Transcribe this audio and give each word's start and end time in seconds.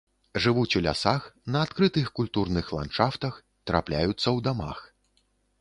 Жывуць 0.43 0.77
у 0.79 0.79
лясах, 0.85 1.27
на 1.57 1.61
адкрытых 1.65 2.09
культурных 2.21 2.73
ландшафтах, 2.79 3.39
трапляюцца 3.73 4.25
ў 4.25 4.39
дамах. 4.49 4.77